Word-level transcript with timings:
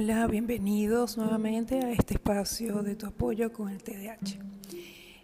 Hola, 0.00 0.28
bienvenidos 0.28 1.16
nuevamente 1.16 1.80
a 1.80 1.90
este 1.90 2.14
espacio 2.14 2.84
de 2.84 2.94
tu 2.94 3.06
apoyo 3.06 3.52
con 3.52 3.68
el 3.68 3.82
TDAH. 3.82 4.38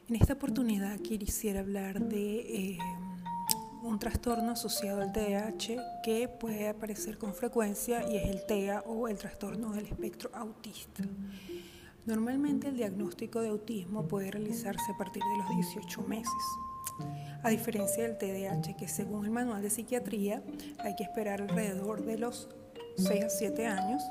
En 0.09 0.17
esta 0.17 0.33
oportunidad 0.33 0.99
quisiera 0.99 1.61
hablar 1.61 2.01
de 2.01 2.41
eh, 2.41 2.79
un 3.85 4.01
trastorno 4.01 4.51
asociado 4.51 5.01
al 5.01 5.13
TDAH 5.13 6.03
que 6.03 6.27
puede 6.27 6.69
aparecer 6.69 7.19
con 7.19 7.35
frecuencia 7.35 8.03
y 8.11 8.17
es 8.17 8.29
el 8.29 8.45
TEA 8.47 8.81
o 8.81 9.07
el 9.07 9.17
trastorno 9.17 9.73
del 9.75 9.87
espectro 9.87 10.31
autista. 10.35 11.05
Normalmente 12.05 12.67
el 12.67 12.77
diagnóstico 12.77 13.43
de 13.43 13.51
autismo 13.51 14.09
puede 14.09 14.33
realizarse 14.33 14.91
a 14.93 14.99
partir 14.99 15.23
de 15.23 15.39
los 15.39 15.71
18 15.73 16.03
meses. 16.03 16.43
A 17.45 17.49
diferencia 17.49 18.03
del 18.03 18.19
TDAH, 18.19 18.77
que 18.77 18.89
según 18.89 19.25
el 19.25 19.31
manual 19.31 19.63
de 19.63 19.71
psiquiatría 19.71 20.43
hay 20.81 20.97
que 20.97 21.05
esperar 21.05 21.43
alrededor 21.43 22.05
de 22.05 22.19
los 22.19 22.49
6 22.97 23.25
a 23.25 23.29
7 23.29 23.67
años 23.69 24.03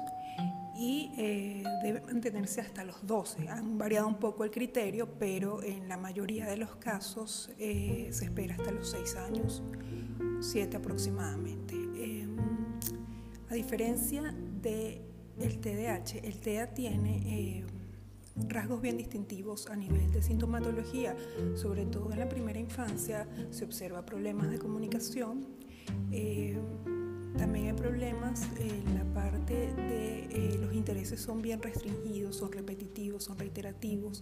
y 0.76 1.12
eh, 1.18 1.64
debe 1.84 2.02
mantenerse 2.02 2.62
hasta 2.62 2.84
los 2.84 3.06
12. 3.06 3.48
Han 3.48 3.78
variado 3.78 4.08
un 4.08 4.16
poco 4.16 4.44
el 4.44 4.52
criterio, 4.52 5.08
pero 5.20 5.62
en 5.62 5.88
la 5.88 5.98
mayoría 5.98 6.48
de 6.48 6.58
los 6.58 6.76
casos 6.78 7.52
eh, 7.60 8.10
se 8.12 8.26
espera 8.26 8.56
hasta 8.56 8.72
los 8.72 8.90
6 8.90 9.16
años, 9.18 9.64
7 10.40 10.78
aproximadamente. 10.78 11.76
Em, 11.76 12.38
a 13.50 13.54
diferencia 13.54 14.34
del 14.62 15.02
el 15.40 15.60
TDAH, 15.60 16.20
el 16.24 16.40
TEA 16.40 16.74
tiene 16.74 17.60
em, 17.60 17.68
rasgos 18.48 18.82
bien 18.82 18.98
distintivos 18.98 19.68
a 19.68 19.76
nivel 19.76 20.12
de 20.12 20.24
sintomatología, 20.24 21.16
sobre 21.56 21.86
todo 21.86 22.12
en 22.12 22.20
la 22.20 22.30
primera 22.30 22.60
infancia 22.60 23.28
se 23.52 23.64
observa 23.64 24.06
problemas 24.06 24.50
de 24.50 24.58
comunicación. 24.58 25.46
Em, 26.12 26.58
también 27.38 27.68
hay 27.68 27.74
problemas 27.74 28.54
de 28.56 28.83
eh, 31.04 31.16
intereses 31.16 31.22
son 31.22 31.42
bien 31.42 31.62
restringidos, 31.62 32.38
son 32.38 32.52
repetitivos, 32.52 33.24
son 33.24 33.38
reiterativos. 33.38 34.22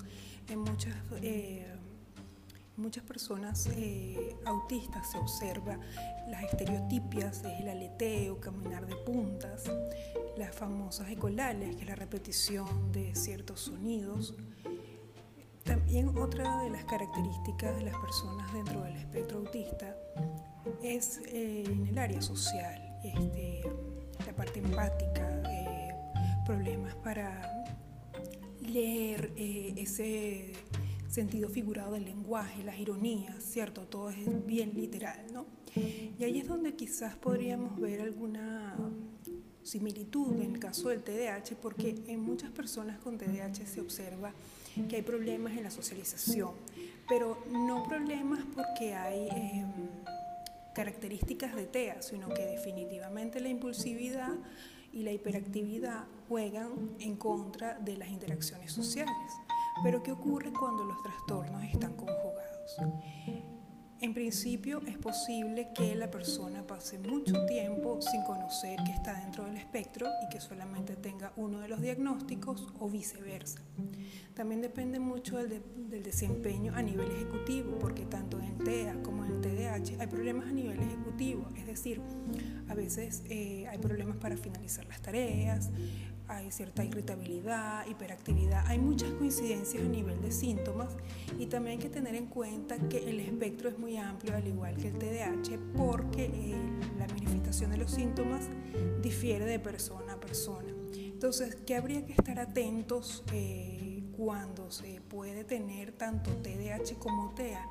En 0.50 0.60
muchas, 0.60 0.96
eh, 1.22 1.66
muchas 2.78 3.04
personas 3.04 3.68
eh, 3.76 4.36
autistas 4.46 5.12
se 5.12 5.18
observa 5.18 5.80
las 6.28 6.44
estereotipias, 6.44 7.44
el 7.44 7.70
aleteo, 7.70 8.40
caminar 8.40 8.86
de 8.88 8.96
puntas, 8.96 9.64
las 10.38 10.56
famosas 10.56 11.10
ecolales, 11.10 11.76
que 11.76 11.82
es 11.82 11.88
la 11.88 11.96
repetición 11.96 12.92
de 12.92 13.16
ciertos 13.16 13.62
sonidos. 13.62 14.36
También 15.64 16.18
otra 16.18 16.64
de 16.64 16.72
las 16.72 16.84
características 16.86 17.76
de 17.76 17.84
las 17.84 17.96
personas 17.98 18.52
dentro 18.52 18.82
del 18.84 18.96
espectro 18.98 19.40
autista 19.40 19.96
es 20.82 21.22
en 21.28 21.88
el 21.88 21.98
área 21.98 22.22
social 22.22 22.92
este, 23.04 23.62
la 24.26 24.34
parte 24.34 24.60
empática, 24.60 25.42
eh, 25.50 25.61
problemas 26.46 26.96
para 26.96 27.66
leer 28.62 29.32
eh, 29.36 29.74
ese 29.78 30.54
sentido 31.10 31.50
figurado 31.50 31.94
del 31.94 32.06
lenguaje, 32.06 32.64
las 32.64 32.80
ironías, 32.80 33.44
¿cierto? 33.44 33.82
Todo 33.82 34.10
es 34.10 34.46
bien 34.46 34.74
literal, 34.76 35.26
¿no? 35.34 35.46
Y 35.76 36.24
ahí 36.24 36.40
es 36.40 36.48
donde 36.48 36.76
quizás 36.76 37.16
podríamos 37.16 37.80
ver 37.80 38.02
alguna 38.02 38.76
similitud 39.64 40.42
en 40.42 40.54
el 40.54 40.60
caso 40.60 40.90
del 40.90 41.04
TDAH, 41.04 41.56
porque 41.62 41.96
en 42.08 42.22
muchas 42.22 42.52
personas 42.52 43.00
con 43.00 43.18
TDAH 43.18 43.66
se 43.66 43.82
observa 43.82 44.34
que 44.90 44.98
hay 44.98 45.02
problemas 45.02 45.58
en 45.58 45.64
la 45.64 45.72
socialización, 45.72 46.52
pero 47.08 47.38
no 47.52 47.84
problemas 47.88 48.44
porque 48.56 48.94
hay... 48.94 49.28
Em, 49.30 49.72
características 50.74 51.56
de 51.56 51.66
TEA, 51.66 52.02
sino 52.02 52.30
que 52.30 52.46
definitivamente 52.46 53.40
la 53.40 53.50
impulsividad 53.50 54.32
y 54.94 55.04
la 55.04 55.12
hiperactividad 55.12 56.06
juegan 56.28 56.96
en 57.00 57.16
contra 57.16 57.80
de 57.80 57.98
las 57.98 58.10
interacciones 58.10 58.72
sociales. 58.72 59.34
Pero 59.84 60.04
¿qué 60.04 60.12
ocurre 60.12 60.52
cuando 60.52 60.84
los 60.84 61.02
trastornos 61.02 61.64
están 61.64 61.94
conjugados? 61.96 62.78
En 64.02 64.16
principio 64.16 64.82
es 64.88 64.98
posible 64.98 65.70
que 65.76 65.94
la 65.94 66.10
persona 66.10 66.66
pase 66.66 66.98
mucho 66.98 67.46
tiempo 67.46 68.02
sin 68.02 68.24
conocer 68.24 68.80
que 68.84 68.92
está 68.92 69.14
dentro 69.14 69.46
del 69.46 69.58
espectro 69.58 70.08
y 70.26 70.30
que 70.30 70.42
solamente 70.42 70.96
tenga 70.96 71.34
uno 71.36 71.60
de 71.60 71.68
los 71.68 71.82
diagnósticos 71.82 72.68
o 72.80 72.90
viceversa. 72.90 73.62
También 74.34 74.60
depende 74.60 75.00
mucho 75.00 75.38
del, 75.38 75.62
desempeño 76.02 76.74
a 76.74 76.82
nivel 76.82 77.12
ejecutivo, 77.12 77.78
porque 77.78 78.06
tanto 78.06 78.40
en 78.40 78.46
el 78.46 78.58
TEA 78.58 79.04
como 79.04 79.24
en 79.24 79.34
el 79.34 79.42
TDAH 79.42 80.02
hay 80.02 80.08
problemas 80.08 80.48
a 80.48 80.52
nivel 80.52 80.80
ejecutivo, 80.80 81.48
es 81.56 81.68
decir, 81.68 82.02
a 82.70 82.74
veces 82.74 83.22
eh, 83.30 83.68
hay 83.68 83.78
problemas 83.78 84.18
para 84.18 84.36
finalizar 84.36 84.86
las 84.88 85.02
tareas, 85.02 85.70
hay 86.32 86.50
cierta 86.52 86.84
irritabilidad, 86.84 87.86
hiperactividad, 87.88 88.66
hay 88.68 88.80
muchas 88.80 89.12
coincidencias 89.12 89.84
a 89.84 89.88
nivel 89.88 90.22
de 90.22 90.32
síntomas 90.32 90.96
y 91.38 91.48
también 91.48 91.78
hay 91.78 91.84
que 91.84 91.90
tener 91.90 92.16
en 92.16 92.28
cuenta 92.28 92.78
que 92.90 93.10
el 93.10 93.20
espectro 93.20 93.70
es 93.70 93.78
muy 93.78 93.98
amplio, 93.98 94.36
al 94.36 94.48
igual 94.48 94.78
que 94.78 94.88
el 94.88 94.98
TDAH, 94.98 95.60
porque 95.76 96.26
eh, 96.26 96.56
la 96.98 97.08
manifestación 97.08 97.72
de 97.72 97.78
los 97.78 97.92
síntomas 97.92 98.46
difiere 99.02 99.46
de 99.46 99.60
persona 99.60 100.14
a 100.14 100.20
persona. 100.20 100.70
Entonces, 100.94 101.58
¿qué 101.68 101.76
habría 101.76 102.06
que 102.06 102.14
estar 102.14 102.40
atentos 102.40 103.24
eh, 103.34 104.04
cuando 104.16 104.72
se 104.72 105.02
puede 105.02 105.44
tener 105.44 105.92
tanto 105.92 106.32
TDAH 106.38 106.98
como 106.98 107.34
TEA? 107.36 107.68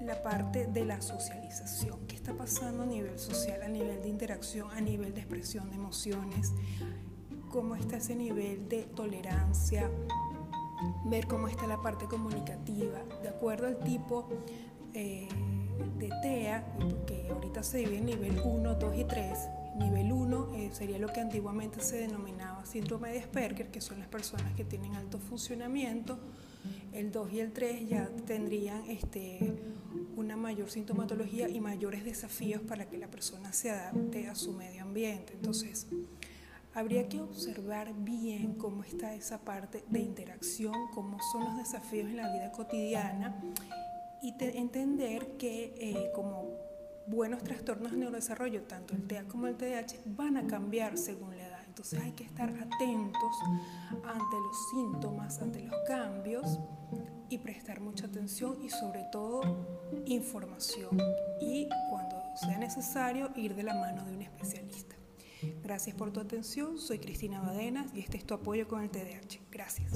la 0.00 0.22
parte 0.22 0.66
de 0.66 0.84
la 0.84 1.00
socialización. 1.00 2.06
¿Qué 2.06 2.14
está 2.14 2.34
pasando 2.34 2.82
a 2.82 2.86
nivel 2.86 3.18
social, 3.18 3.62
a 3.62 3.68
nivel 3.68 4.02
de 4.02 4.08
interacción, 4.08 4.70
a 4.70 4.80
nivel 4.82 5.14
de 5.14 5.20
expresión 5.20 5.70
de 5.70 5.76
emociones, 5.76 6.52
cómo 7.54 7.76
está 7.76 7.98
ese 7.98 8.16
nivel 8.16 8.68
de 8.68 8.82
tolerancia, 8.82 9.88
ver 11.04 11.28
cómo 11.28 11.46
está 11.46 11.68
la 11.68 11.80
parte 11.80 12.06
comunicativa, 12.06 12.98
de 13.22 13.28
acuerdo 13.28 13.68
al 13.68 13.78
tipo 13.78 14.28
eh, 14.92 15.28
de 15.96 16.10
TEA, 16.20 16.66
porque 16.80 17.28
ahorita 17.30 17.62
se 17.62 17.78
divide 17.78 17.98
en 17.98 18.06
nivel 18.06 18.40
1, 18.44 18.74
2 18.74 18.98
y 18.98 19.04
3. 19.04 19.38
Nivel 19.76 20.10
1 20.10 20.54
eh, 20.56 20.70
sería 20.72 20.98
lo 20.98 21.06
que 21.12 21.20
antiguamente 21.20 21.80
se 21.80 21.98
denominaba 21.98 22.66
síndrome 22.66 23.12
de 23.12 23.20
Asperger, 23.20 23.70
que 23.70 23.80
son 23.80 24.00
las 24.00 24.08
personas 24.08 24.52
que 24.54 24.64
tienen 24.64 24.96
alto 24.96 25.20
funcionamiento. 25.20 26.18
El 26.92 27.12
2 27.12 27.32
y 27.34 27.38
el 27.38 27.52
3 27.52 27.88
ya 27.88 28.08
tendrían 28.26 28.84
este, 28.90 29.62
una 30.16 30.36
mayor 30.36 30.72
sintomatología 30.72 31.48
y 31.48 31.60
mayores 31.60 32.04
desafíos 32.04 32.62
para 32.62 32.88
que 32.88 32.98
la 32.98 33.06
persona 33.06 33.52
se 33.52 33.70
adapte 33.70 34.26
a 34.26 34.34
su 34.34 34.52
medio 34.54 34.82
ambiente. 34.82 35.34
Entonces, 35.34 35.86
habría 36.74 37.08
que 37.08 37.20
observar 37.20 37.94
bien 37.94 38.54
cómo 38.54 38.82
está 38.82 39.14
esa 39.14 39.38
parte 39.38 39.84
de 39.88 40.00
interacción, 40.00 40.74
cómo 40.92 41.18
son 41.32 41.44
los 41.44 41.56
desafíos 41.58 42.08
en 42.08 42.16
la 42.16 42.32
vida 42.32 42.50
cotidiana 42.52 43.40
y 44.20 44.34
entender 44.38 45.36
que 45.36 45.74
eh, 45.76 46.10
como 46.14 46.48
buenos 47.06 47.42
trastornos 47.44 47.92
de 47.92 47.98
neurodesarrollo, 47.98 48.62
tanto 48.62 48.94
el 48.94 49.06
TEA 49.06 49.24
como 49.24 49.46
el 49.46 49.56
TDAH, 49.56 50.00
van 50.06 50.36
a 50.36 50.46
cambiar 50.46 50.96
según 50.96 51.36
la 51.36 51.46
edad. 51.46 51.60
Entonces 51.66 52.00
hay 52.00 52.12
que 52.12 52.24
estar 52.24 52.48
atentos 52.48 53.36
ante 54.04 54.36
los 54.40 54.70
síntomas, 54.70 55.40
ante 55.40 55.62
los 55.62 55.74
cambios 55.86 56.58
y 57.28 57.38
prestar 57.38 57.80
mucha 57.80 58.06
atención 58.06 58.62
y 58.62 58.70
sobre 58.70 59.04
todo 59.12 59.42
información. 60.06 60.96
Y 61.40 61.68
cuando 61.90 62.16
sea 62.36 62.58
necesario, 62.58 63.30
ir 63.36 63.54
de 63.54 63.62
la 63.62 63.74
mano 63.74 64.04
de 64.04 64.14
un 64.14 64.22
especialista. 64.22 64.93
Gracias 65.62 65.96
por 65.96 66.12
tu 66.12 66.20
atención. 66.20 66.78
Soy 66.78 66.98
Cristina 66.98 67.40
Badenas 67.40 67.94
y 67.94 68.00
este 68.00 68.16
es 68.16 68.24
tu 68.24 68.34
apoyo 68.34 68.68
con 68.68 68.82
el 68.82 68.90
TDAH. 68.90 69.40
Gracias. 69.50 69.92